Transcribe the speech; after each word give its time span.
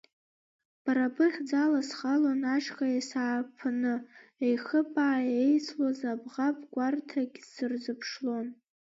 Бара 0.83 1.07
быхьӡ 1.15 1.49
ала 1.63 1.81
схалон 1.87 2.41
ашьха 2.55 2.85
ес-ааԥны, 2.99 3.93
еихыбаа 4.45 5.19
еислоз 5.43 5.99
абӷаб 6.11 6.57
гәарҭагь 6.73 7.37
сырзыԥшлон. 7.51 8.47